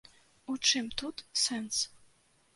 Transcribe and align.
У 0.53 0.55
чым 0.69 0.89
тут 1.03 1.23
сэнс? 1.43 1.85